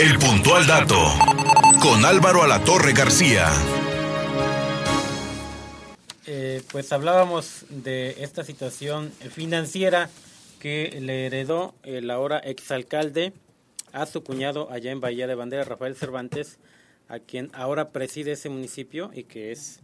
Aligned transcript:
El 0.00 0.16
puntual 0.16 0.64
dato 0.64 0.94
con 1.82 2.04
Álvaro 2.04 2.44
Alatorre 2.44 2.92
García. 2.92 3.48
Eh, 6.24 6.62
pues 6.70 6.92
hablábamos 6.92 7.66
de 7.68 8.22
esta 8.22 8.44
situación 8.44 9.10
financiera 9.10 10.08
que 10.60 11.00
le 11.00 11.26
heredó 11.26 11.74
el 11.82 12.12
ahora 12.12 12.38
exalcalde 12.38 13.32
a 13.92 14.06
su 14.06 14.22
cuñado 14.22 14.70
allá 14.70 14.92
en 14.92 15.00
Bahía 15.00 15.26
de 15.26 15.34
Bandera, 15.34 15.64
Rafael 15.64 15.96
Cervantes, 15.96 16.60
a 17.08 17.18
quien 17.18 17.50
ahora 17.52 17.90
preside 17.90 18.32
ese 18.32 18.50
municipio 18.50 19.10
y 19.12 19.24
que 19.24 19.50
es 19.50 19.80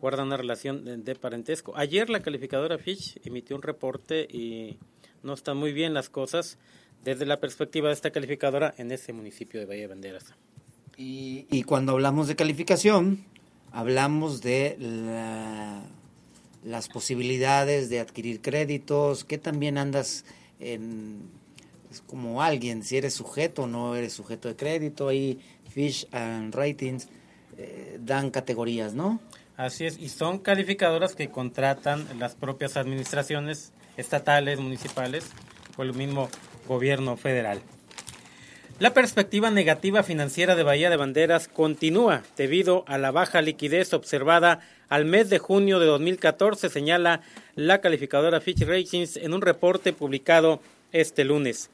guarda 0.00 0.22
una 0.22 0.38
relación 0.38 0.86
de, 0.86 0.96
de 0.96 1.14
parentesco. 1.14 1.76
Ayer 1.76 2.08
la 2.08 2.20
calificadora 2.20 2.78
Fitch 2.78 3.18
emitió 3.22 3.54
un 3.54 3.60
reporte 3.60 4.26
y 4.32 4.78
no 5.22 5.34
están 5.34 5.58
muy 5.58 5.74
bien 5.74 5.92
las 5.92 6.08
cosas 6.08 6.56
desde 7.04 7.26
la 7.26 7.38
perspectiva 7.38 7.88
de 7.88 7.94
esta 7.94 8.10
calificadora 8.10 8.74
en 8.78 8.90
ese 8.92 9.12
municipio 9.12 9.60
de 9.60 9.66
Bahía 9.66 9.82
de 9.82 9.86
Banderas. 9.88 10.24
Y, 10.96 11.46
y 11.50 11.62
cuando 11.62 11.92
hablamos 11.92 12.26
de 12.28 12.36
calificación, 12.36 13.24
hablamos 13.72 14.42
de 14.42 14.76
la- 14.78 15.82
las 16.64 16.88
posibilidades 16.88 17.88
de 17.88 18.00
adquirir 18.00 18.40
créditos, 18.40 19.24
que 19.24 19.38
también 19.38 19.78
andas 19.78 20.24
en, 20.58 21.20
es 21.90 22.00
como 22.02 22.42
alguien, 22.42 22.82
si 22.82 22.96
eres 22.96 23.14
sujeto 23.14 23.62
o 23.62 23.66
no 23.68 23.94
eres 23.94 24.12
sujeto 24.12 24.48
de 24.48 24.56
crédito, 24.56 25.08
ahí 25.08 25.38
Fish 25.70 26.06
and 26.10 26.52
Ratings 26.54 27.08
eh, 27.56 27.98
dan 28.00 28.30
categorías, 28.30 28.94
¿no? 28.94 29.20
Así 29.56 29.86
es, 29.86 29.98
y 29.98 30.08
son 30.08 30.38
calificadoras 30.38 31.14
que 31.14 31.30
contratan 31.30 32.06
las 32.18 32.34
propias 32.34 32.76
administraciones 32.76 33.72
estatales, 33.96 34.58
municipales 34.60 35.26
o 35.76 35.82
el 35.82 35.94
mismo 35.94 36.28
gobierno 36.68 37.16
federal. 37.16 37.60
La 38.78 38.94
perspectiva 38.94 39.50
negativa 39.50 40.04
financiera 40.04 40.54
de 40.54 40.62
Bahía 40.62 40.88
de 40.88 40.96
Banderas 40.96 41.48
continúa 41.48 42.22
debido 42.36 42.84
a 42.86 42.96
la 42.96 43.10
baja 43.10 43.42
liquidez 43.42 43.92
observada 43.92 44.60
al 44.88 45.04
mes 45.04 45.30
de 45.30 45.40
junio 45.40 45.80
de 45.80 45.86
2014, 45.86 46.68
señala 46.68 47.22
la 47.56 47.80
calificadora 47.80 48.40
Fitch 48.40 48.62
Ratings 48.62 49.16
en 49.16 49.34
un 49.34 49.42
reporte 49.42 49.92
publicado 49.92 50.60
este 50.92 51.24
lunes. 51.24 51.70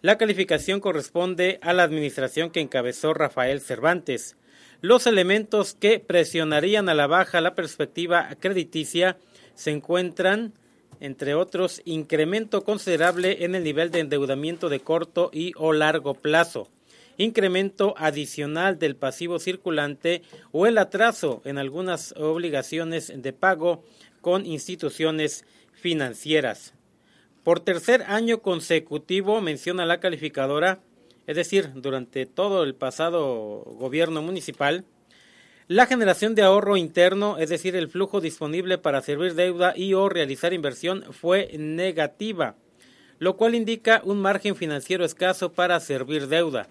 La 0.00 0.16
calificación 0.16 0.78
corresponde 0.78 1.58
a 1.60 1.72
la 1.72 1.82
administración 1.82 2.50
que 2.50 2.60
encabezó 2.60 3.14
Rafael 3.14 3.60
Cervantes. 3.60 4.36
Los 4.80 5.08
elementos 5.08 5.74
que 5.74 5.98
presionarían 5.98 6.88
a 6.88 6.94
la 6.94 7.08
baja 7.08 7.40
la 7.40 7.56
perspectiva 7.56 8.28
crediticia 8.38 9.16
se 9.54 9.70
encuentran, 9.72 10.52
entre 11.00 11.34
otros, 11.34 11.82
incremento 11.84 12.64
considerable 12.64 13.44
en 13.44 13.54
el 13.54 13.64
nivel 13.64 13.90
de 13.90 14.00
endeudamiento 14.00 14.68
de 14.68 14.80
corto 14.80 15.30
y 15.32 15.52
o 15.56 15.72
largo 15.72 16.14
plazo, 16.14 16.68
incremento 17.16 17.94
adicional 17.96 18.78
del 18.78 18.96
pasivo 18.96 19.38
circulante 19.38 20.22
o 20.52 20.66
el 20.66 20.78
atraso 20.78 21.42
en 21.44 21.58
algunas 21.58 22.12
obligaciones 22.16 23.12
de 23.14 23.32
pago 23.32 23.84
con 24.20 24.46
instituciones 24.46 25.44
financieras. 25.72 26.74
Por 27.42 27.60
tercer 27.60 28.02
año 28.06 28.40
consecutivo, 28.40 29.40
menciona 29.42 29.84
la 29.84 30.00
calificadora, 30.00 30.80
es 31.26 31.36
decir, 31.36 31.70
durante 31.74 32.24
todo 32.24 32.64
el 32.64 32.74
pasado 32.74 33.64
gobierno 33.78 34.22
municipal, 34.22 34.84
la 35.66 35.86
generación 35.86 36.34
de 36.34 36.42
ahorro 36.42 36.76
interno, 36.76 37.38
es 37.38 37.48
decir, 37.48 37.74
el 37.74 37.88
flujo 37.88 38.20
disponible 38.20 38.76
para 38.76 39.00
servir 39.00 39.34
deuda 39.34 39.72
y 39.74 39.94
o 39.94 40.10
realizar 40.10 40.52
inversión, 40.52 41.04
fue 41.12 41.50
negativa, 41.58 42.54
lo 43.18 43.36
cual 43.36 43.54
indica 43.54 44.02
un 44.04 44.20
margen 44.20 44.56
financiero 44.56 45.06
escaso 45.06 45.52
para 45.52 45.80
servir 45.80 46.28
deuda. 46.28 46.68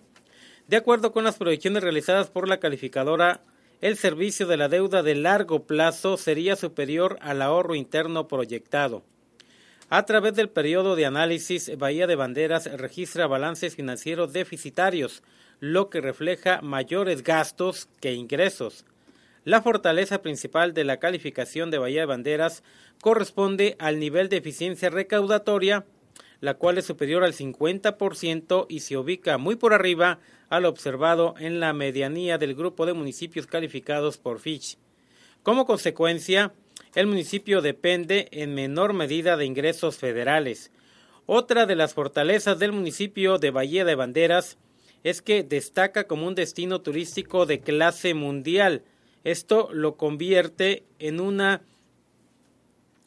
De 0.68 0.78
acuerdo 0.78 1.12
con 1.12 1.24
las 1.24 1.38
proyecciones 1.38 1.82
realizadas 1.82 2.30
por 2.30 2.48
la 2.48 2.60
calificadora, 2.60 3.42
el 3.82 3.98
servicio 3.98 4.46
de 4.46 4.58
la 4.58 4.70
deuda 4.70 5.02
de 5.02 5.16
largo 5.16 5.64
plazo 5.64 6.16
sería 6.16 6.56
superior 6.56 7.18
al 7.22 7.42
ahorro 7.42 7.74
interno 7.74 8.28
proyectado. 8.28 9.04
A 9.90 10.06
través 10.06 10.36
del 10.36 10.50
periodo 10.50 10.96
de 10.96 11.06
análisis, 11.06 11.76
Bahía 11.78 12.08
de 12.08 12.16
Banderas 12.16 12.72
registra 12.78 13.28
balances 13.28 13.76
financieros 13.76 14.34
deficitarios, 14.34 15.24
lo 15.64 15.90
que 15.90 16.02
refleja 16.02 16.60
mayores 16.62 17.24
gastos 17.24 17.88
que 18.02 18.12
ingresos. 18.12 18.84
La 19.46 19.62
fortaleza 19.62 20.22
principal 20.22 20.74
de 20.74 20.84
la 20.84 20.98
calificación 20.98 21.72
de 21.72 21.78
Bahía 21.78 22.02
de 22.02 22.06
Banderas 22.06 22.64
corresponde 23.00 23.78
al 23.80 23.98
nivel 23.98 24.28
de 24.28 24.36
eficiencia 24.36 24.90
recaudatoria, 24.90 25.86
la 26.42 26.56
cual 26.56 26.80
es 26.80 26.86
superior 26.86 27.24
al 27.24 27.32
50% 27.32 28.66
y 28.68 28.82
se 28.82 28.98
ubica 28.98 29.38
muy 29.38 29.56
por 29.56 29.74
arriba 29.74 30.20
al 30.50 30.66
observado 30.66 31.34
en 31.40 31.62
la 31.62 31.72
medianía 31.72 32.38
del 32.38 32.56
grupo 32.56 32.86
de 32.86 32.92
municipios 32.92 33.48
calificados 33.48 34.18
por 34.18 34.40
Fitch. 34.40 34.78
Como 35.44 35.66
consecuencia, 35.66 36.52
el 36.94 37.08
municipio 37.08 37.62
depende 37.62 38.28
en 38.34 38.54
menor 38.54 38.92
medida 38.92 39.38
de 39.38 39.46
ingresos 39.46 39.96
federales. 39.96 40.74
Otra 41.26 41.66
de 41.66 41.78
las 41.78 41.94
fortalezas 41.94 42.60
del 42.60 42.74
municipio 42.74 43.38
de 43.38 43.52
Bahía 43.52 43.86
de 43.86 43.96
Banderas 43.96 44.58
es 45.04 45.22
que 45.22 45.44
destaca 45.44 46.06
como 46.06 46.28
un 46.28 46.36
destino 46.36 46.82
turístico 46.82 47.46
de 47.46 47.60
clase 47.60 48.14
mundial. 48.14 48.84
Esto 49.24 49.70
lo 49.72 49.96
convierte 49.96 50.84
en 51.00 51.20
una 51.20 51.62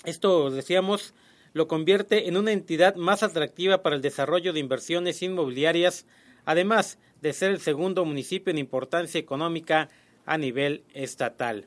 esto 0.04 0.50
decíamos 0.50 1.14
lo 1.52 1.68
convierte 1.68 2.28
en 2.28 2.36
una 2.36 2.52
entidad 2.52 2.96
más 2.96 3.22
atractiva 3.22 3.82
para 3.82 3.96
el 3.96 4.02
desarrollo 4.02 4.52
de 4.52 4.60
inversiones 4.60 5.22
inmobiliarias, 5.22 6.04
además 6.44 6.98
de 7.22 7.32
ser 7.32 7.50
el 7.50 7.60
segundo 7.60 8.04
municipio 8.04 8.50
en 8.50 8.58
importancia 8.58 9.18
económica 9.18 9.88
a 10.26 10.36
nivel 10.36 10.84
estatal. 10.92 11.66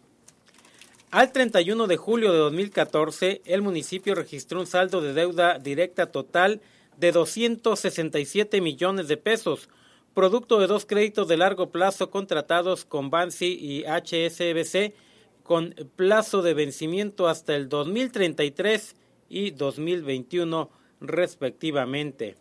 Al 1.09 1.31
31 1.31 1.87
de 1.87 1.97
julio 1.97 2.31
de 2.31 2.37
2014, 2.37 3.41
el 3.45 3.63
municipio 3.63 4.13
registró 4.13 4.59
un 4.59 4.67
saldo 4.67 5.01
de 5.01 5.13
deuda 5.13 5.57
directa 5.57 6.11
total 6.11 6.61
de 6.97 7.11
267 7.11 8.61
millones 8.61 9.07
de 9.07 9.17
pesos, 9.17 9.69
producto 10.19 10.59
de 10.59 10.67
dos 10.67 10.85
créditos 10.85 11.29
de 11.29 11.37
largo 11.37 11.69
plazo 11.69 12.11
contratados 12.11 12.83
con 12.83 13.09
Bansi 13.09 13.57
y 13.57 13.85
HSBC 13.85 14.93
con 15.43 15.73
plazo 15.95 16.41
de 16.41 16.53
vencimiento 16.53 17.29
hasta 17.29 17.55
el 17.55 17.69
2033 17.69 18.97
y 19.29 19.51
2021 19.51 20.69
respectivamente. 20.99 22.35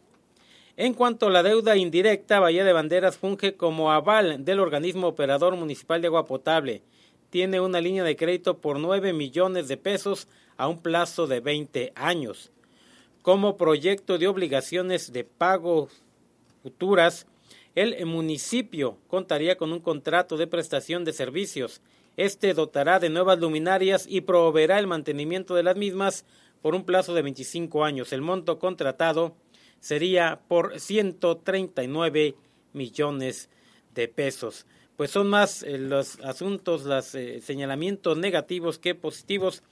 En 0.77 0.93
cuanto 0.93 1.29
a 1.29 1.31
la 1.31 1.45
deuda 1.45 1.77
indirecta, 1.77 2.41
Bahía 2.41 2.65
de 2.65 2.73
Banderas 2.73 3.17
funge 3.17 3.55
como 3.55 3.93
aval 3.93 4.45
del 4.45 4.59
organismo 4.59 5.07
operador 5.07 5.55
municipal 5.55 6.01
de 6.01 6.09
agua 6.09 6.27
potable. 6.27 6.83
Tiene 7.31 7.61
una 7.61 7.81
línea 7.81 8.03
de 8.03 8.17
crédito 8.17 8.59
por 8.59 8.81
9 8.81 9.13
millones 9.13 9.69
de 9.69 9.77
pesos 9.77 10.27
a 10.57 10.67
un 10.67 10.83
plazo 10.83 11.29
de 11.29 11.39
20 11.39 11.93
años. 11.95 12.51
Como 13.23 13.57
proyecto 13.57 14.19
de 14.19 14.27
obligaciones 14.27 15.13
de 15.13 15.23
pago 15.23 15.87
futuras, 16.65 17.29
el 17.75 18.05
municipio 18.07 18.99
contaría 19.09 19.57
con 19.57 19.73
un 19.73 19.81
contrato 19.81 20.37
de 20.37 20.47
prestación 20.47 21.05
de 21.05 21.13
servicios. 21.13 21.81
Este 22.17 22.55
dotará 22.55 22.99
de 22.99 23.11
nuevas 23.11 23.39
luminarias 23.39 24.07
y 24.09 24.23
proveerá 24.23 24.79
el 24.79 24.87
mantenimiento 24.87 25.55
de 25.55 25.63
las 25.63 25.77
mismas 25.77 26.25
por 26.63 26.75
un 26.75 26.85
plazo 26.85 27.15
de 27.15 27.23
25 27.23 27.85
años. 27.85 28.13
El 28.13 28.23
monto 28.23 28.59
contratado 28.59 29.37
sería 29.81 30.41
por 30.49 30.81
139 30.81 32.35
millones 32.73 33.49
de 33.95 34.09
pesos. 34.09 34.67
Pues 34.97 35.13
son 35.13 35.29
más 35.29 35.63
eh, 35.63 35.79
los 35.79 36.19
asuntos, 36.21 36.85
los 36.85 37.15
eh, 37.15 37.41
señalamientos 37.41 38.19
negativos 38.19 38.79
que 38.79 38.97
positivos 38.97 39.63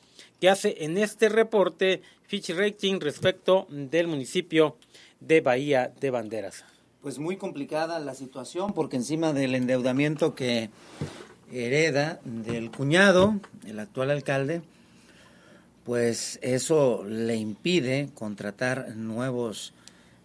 que 0.40 0.48
hace 0.48 0.84
en 0.84 0.98
este 0.98 1.28
reporte 1.28 2.02
Fitch 2.22 2.50
Rating 2.50 3.00
respecto 3.00 3.66
del 3.70 4.06
municipio 4.06 4.76
de 5.18 5.40
Bahía 5.40 5.92
de 6.00 6.10
Banderas. 6.10 6.75
Pues 7.06 7.20
muy 7.20 7.36
complicada 7.36 8.00
la 8.00 8.16
situación 8.16 8.72
porque 8.72 8.96
encima 8.96 9.32
del 9.32 9.54
endeudamiento 9.54 10.34
que 10.34 10.70
hereda 11.52 12.18
del 12.24 12.72
cuñado, 12.72 13.38
el 13.64 13.78
actual 13.78 14.10
alcalde, 14.10 14.62
pues 15.84 16.40
eso 16.42 17.04
le 17.04 17.36
impide 17.36 18.10
contratar 18.12 18.96
nuevos 18.96 19.72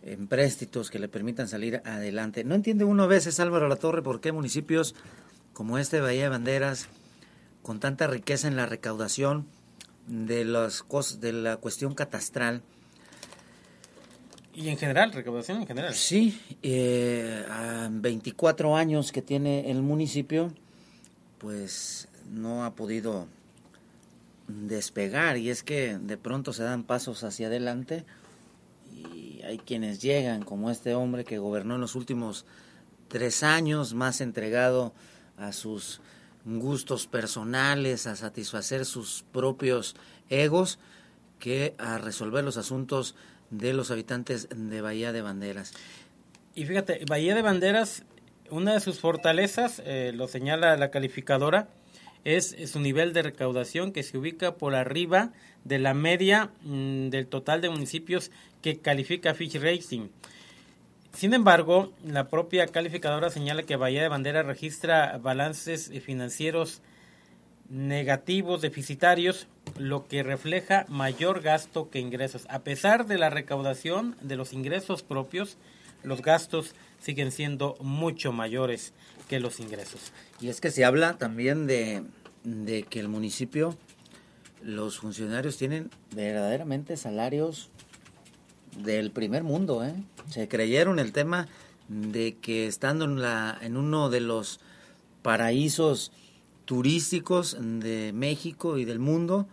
empréstitos 0.01 0.89
que 0.89 0.97
le 0.97 1.07
permitan 1.07 1.47
salir 1.47 1.83
adelante. 1.85 2.43
No 2.43 2.55
entiende 2.55 2.83
uno 2.83 3.03
a 3.03 3.07
veces, 3.07 3.39
Álvaro 3.39 3.67
La 3.67 3.75
Torre, 3.75 4.01
por 4.01 4.19
qué 4.19 4.31
municipios 4.31 4.95
como 5.53 5.77
este 5.77 6.01
Bahía 6.01 6.23
de 6.23 6.29
Banderas, 6.29 6.87
con 7.61 7.79
tanta 7.79 8.07
riqueza 8.07 8.47
en 8.47 8.55
la 8.55 8.65
recaudación 8.65 9.45
de 10.07 10.45
las 10.45 10.81
cosas, 10.81 11.21
de 11.21 11.31
la 11.31 11.57
cuestión 11.57 11.93
catastral. 11.93 12.63
Y 14.53 14.69
en 14.69 14.77
general, 14.77 15.13
recaudación 15.13 15.61
en 15.61 15.67
general. 15.67 15.93
Sí, 15.93 16.39
eh, 16.61 17.45
a 17.49 17.87
24 17.91 18.75
años 18.75 19.11
que 19.11 19.21
tiene 19.21 19.71
el 19.71 19.81
municipio, 19.81 20.53
pues 21.37 22.09
no 22.29 22.65
ha 22.65 22.75
podido 22.75 23.27
despegar 24.47 25.37
y 25.37 25.49
es 25.49 25.63
que 25.63 25.97
de 25.97 26.17
pronto 26.17 26.53
se 26.53 26.63
dan 26.63 26.83
pasos 26.83 27.23
hacia 27.23 27.47
adelante 27.47 28.05
y 28.93 29.41
hay 29.43 29.57
quienes 29.57 30.01
llegan 30.01 30.43
como 30.43 30.69
este 30.69 30.93
hombre 30.93 31.23
que 31.23 31.37
gobernó 31.37 31.75
en 31.75 31.81
los 31.81 31.95
últimos 31.95 32.45
tres 33.07 33.43
años 33.43 33.93
más 33.93 34.21
entregado 34.21 34.93
a 35.37 35.53
sus 35.53 36.01
gustos 36.45 37.07
personales, 37.07 38.07
a 38.07 38.15
satisfacer 38.15 38.85
sus 38.85 39.23
propios 39.31 39.95
egos, 40.29 40.79
que 41.39 41.73
a 41.77 41.97
resolver 41.97 42.43
los 42.43 42.57
asuntos 42.57 43.15
de 43.51 43.73
los 43.73 43.91
habitantes 43.91 44.47
de 44.49 44.81
Bahía 44.81 45.11
de 45.11 45.21
Banderas. 45.21 45.73
Y 46.55 46.65
fíjate, 46.65 47.05
Bahía 47.07 47.35
de 47.35 47.41
Banderas, 47.41 48.03
una 48.49 48.73
de 48.73 48.79
sus 48.79 48.99
fortalezas, 48.99 49.81
eh, 49.85 50.11
lo 50.15 50.27
señala 50.27 50.75
la 50.77 50.89
calificadora, 50.89 51.69
es, 52.23 52.55
su 52.69 52.79
nivel 52.79 53.13
de 53.13 53.23
recaudación 53.23 53.91
que 53.91 54.03
se 54.03 54.17
ubica 54.17 54.55
por 54.55 54.75
arriba 54.75 55.31
de 55.63 55.79
la 55.79 55.93
media 55.93 56.51
mm, 56.63 57.09
del 57.09 57.27
total 57.27 57.61
de 57.61 57.69
municipios 57.69 58.31
que 58.61 58.79
califica 58.79 59.33
Fish 59.33 59.59
Racing. 59.59 60.09
Sin 61.13 61.33
embargo, 61.33 61.91
la 62.05 62.29
propia 62.29 62.67
calificadora 62.67 63.29
señala 63.29 63.63
que 63.63 63.75
Bahía 63.75 64.01
de 64.01 64.07
Bandera 64.07 64.43
registra 64.43 65.17
balances 65.17 65.91
financieros 66.03 66.81
negativos, 67.71 68.61
deficitarios, 68.61 69.47
lo 69.77 70.05
que 70.07 70.23
refleja 70.23 70.85
mayor 70.89 71.41
gasto 71.41 71.89
que 71.89 71.99
ingresos. 71.99 72.45
A 72.49 72.59
pesar 72.59 73.07
de 73.07 73.17
la 73.17 73.29
recaudación 73.29 74.17
de 74.21 74.35
los 74.35 74.51
ingresos 74.51 75.03
propios, 75.03 75.57
los 76.03 76.21
gastos 76.21 76.75
siguen 76.99 77.31
siendo 77.31 77.77
mucho 77.79 78.33
mayores 78.33 78.93
que 79.29 79.39
los 79.39 79.61
ingresos. 79.61 80.11
Y 80.41 80.49
es 80.49 80.59
que 80.59 80.69
se 80.69 80.83
habla 80.83 81.17
también 81.17 81.65
de, 81.65 82.03
de 82.43 82.83
que 82.83 82.99
el 82.99 83.07
municipio, 83.07 83.77
los 84.61 84.99
funcionarios 84.99 85.55
tienen 85.55 85.89
verdaderamente 86.13 86.97
salarios 86.97 87.69
del 88.83 89.11
primer 89.11 89.43
mundo, 89.43 89.83
¿eh? 89.85 89.93
Se 90.29 90.47
creyeron 90.49 90.99
el 90.99 91.13
tema 91.13 91.47
de 91.87 92.35
que 92.35 92.67
estando 92.67 93.05
en, 93.05 93.21
la, 93.21 93.57
en 93.61 93.77
uno 93.77 94.09
de 94.09 94.19
los 94.19 94.59
paraísos 95.21 96.11
turísticos 96.71 97.57
de 97.59 98.13
México 98.13 98.77
y 98.77 98.85
del 98.85 98.97
mundo, 98.97 99.45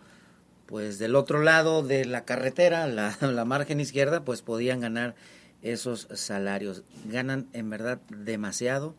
pues 0.67 0.99
del 0.99 1.17
otro 1.17 1.43
lado 1.43 1.83
de 1.83 2.05
la 2.05 2.23
carretera, 2.23 2.87
la, 2.87 3.17
la 3.21 3.43
margen 3.43 3.81
izquierda, 3.81 4.23
pues 4.23 4.41
podían 4.41 4.79
ganar 4.79 5.15
esos 5.61 6.07
salarios. 6.13 6.83
Ganan 7.03 7.49
en 7.51 7.69
verdad 7.69 7.99
demasiado 8.07 8.95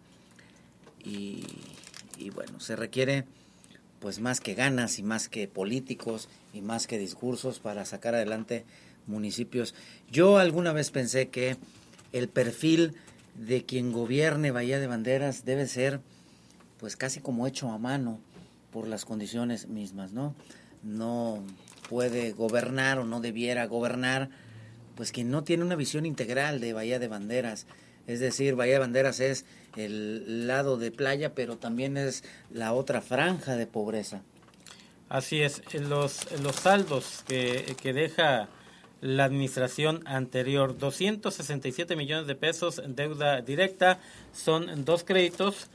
y, 1.03 1.47
y 2.19 2.29
bueno, 2.29 2.61
se 2.61 2.77
requiere 2.77 3.25
pues 4.01 4.21
más 4.21 4.43
que 4.43 4.53
ganas 4.53 4.99
y 4.99 5.03
más 5.03 5.31
que 5.31 5.49
políticos 5.49 6.29
y 6.53 6.61
más 6.61 6.87
que 6.87 6.99
discursos 6.99 7.59
para 7.59 7.87
sacar 7.87 8.15
adelante 8.15 8.67
municipios. 9.07 9.75
Yo 10.11 10.37
alguna 10.37 10.75
vez 10.75 10.91
pensé 10.91 11.31
que 11.31 11.57
el 12.13 12.29
perfil 12.29 12.97
de 13.35 13.65
quien 13.65 13.93
gobierne 13.93 14.51
Bahía 14.51 14.79
de 14.79 14.89
Banderas 14.89 15.47
debe 15.47 15.67
ser 15.67 16.03
pues 16.81 16.97
casi 16.97 17.21
como 17.21 17.47
hecho 17.47 17.71
a 17.71 17.79
mano 17.79 18.19
por 18.73 18.89
las 18.89 19.05
condiciones 19.05 19.69
mismas, 19.69 20.13
¿no? 20.13 20.35
No 20.83 21.45
puede 21.89 22.33
gobernar 22.33 22.99
o 22.99 23.05
no 23.05 23.21
debiera 23.21 23.67
gobernar 23.67 24.31
pues 24.95 25.13
quien 25.13 25.31
no 25.31 25.45
tiene 25.45 25.63
una 25.63 25.77
visión 25.77 26.07
integral 26.07 26.61
de 26.61 26.73
Bahía 26.73 26.99
de 26.99 27.09
Banderas. 27.09 27.67
Es 28.07 28.19
decir, 28.19 28.55
Bahía 28.55 28.75
de 28.75 28.79
Banderas 28.81 29.21
es 29.21 29.45
el 29.77 30.47
lado 30.47 30.79
de 30.79 30.91
playa, 30.91 31.35
pero 31.35 31.59
también 31.59 31.97
es 31.97 32.25
la 32.51 32.73
otra 32.73 33.03
franja 33.03 33.57
de 33.57 33.67
pobreza. 33.67 34.23
Así 35.09 35.43
es, 35.43 35.63
los, 35.75 36.31
los 36.41 36.57
saldos 36.57 37.25
que, 37.27 37.77
que 37.81 37.93
deja 37.93 38.49
la 39.01 39.25
administración 39.25 40.03
anterior. 40.07 40.79
267 40.79 41.95
millones 41.97 42.27
de 42.27 42.37
pesos 42.37 42.79
en 42.79 42.95
deuda 42.95 43.43
directa 43.43 44.01
son 44.33 44.85
dos 44.85 45.05
créditos 45.05 45.69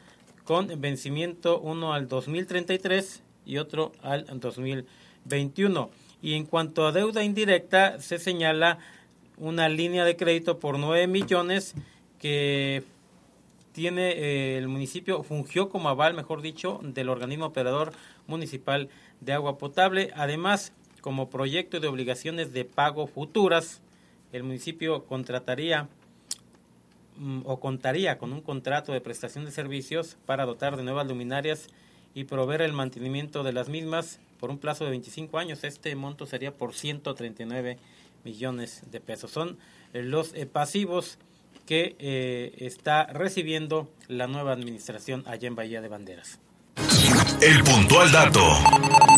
con 0.45 0.79
vencimiento 0.79 1.59
uno 1.59 1.93
al 1.93 2.07
2033 2.07 3.23
y 3.45 3.57
otro 3.57 3.91
al 4.01 4.25
2021. 4.39 5.89
Y 6.21 6.33
en 6.33 6.45
cuanto 6.45 6.87
a 6.87 6.91
deuda 6.91 7.23
indirecta, 7.23 7.99
se 7.99 8.19
señala 8.19 8.79
una 9.37 9.67
línea 9.67 10.05
de 10.05 10.15
crédito 10.15 10.59
por 10.59 10.79
9 10.79 11.07
millones 11.07 11.75
que 12.19 12.83
tiene 13.73 14.11
eh, 14.11 14.57
el 14.57 14.69
municipio, 14.69 15.21
fungió 15.23 15.67
como 15.67 15.89
aval, 15.89 16.13
mejor 16.13 16.41
dicho, 16.41 16.79
del 16.81 17.09
organismo 17.09 17.47
operador 17.47 17.91
municipal 18.25 18.87
de 19.19 19.33
agua 19.33 19.57
potable. 19.57 20.11
Además, 20.15 20.71
como 21.01 21.29
proyecto 21.29 21.79
de 21.79 21.87
obligaciones 21.87 22.53
de 22.53 22.63
pago 22.63 23.05
futuras, 23.05 23.81
el 24.31 24.43
municipio 24.43 25.03
contrataría 25.05 25.89
o 27.45 27.59
contaría 27.59 28.17
con 28.17 28.33
un 28.33 28.41
contrato 28.41 28.91
de 28.91 29.01
prestación 29.01 29.45
de 29.45 29.51
servicios 29.51 30.17
para 30.25 30.45
dotar 30.45 30.77
de 30.77 30.83
nuevas 30.83 31.07
luminarias 31.07 31.67
y 32.13 32.23
proveer 32.23 32.61
el 32.61 32.73
mantenimiento 32.73 33.43
de 33.43 33.53
las 33.53 33.69
mismas 33.69 34.19
por 34.39 34.49
un 34.49 34.57
plazo 34.57 34.85
de 34.85 34.91
25 34.91 35.37
años. 35.37 35.63
Este 35.63 35.95
monto 35.95 36.25
sería 36.25 36.53
por 36.53 36.73
139 36.73 37.77
millones 38.23 38.83
de 38.91 38.99
pesos. 39.01 39.31
Son 39.31 39.57
eh, 39.93 40.01
los 40.01 40.33
eh, 40.33 40.45
pasivos 40.45 41.17
que 41.65 41.95
eh, 41.99 42.53
está 42.59 43.05
recibiendo 43.05 43.89
la 44.07 44.27
nueva 44.27 44.51
administración 44.51 45.23
allá 45.27 45.47
en 45.47 45.55
Bahía 45.55 45.81
de 45.81 45.87
Banderas. 45.87 46.39
El 47.41 47.63
puntual 47.63 48.11
dato 48.11 48.43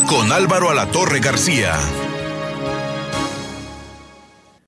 con 0.07 0.31
Álvaro 0.31 0.69
Alatorre 0.69 1.19
García. 1.19 1.73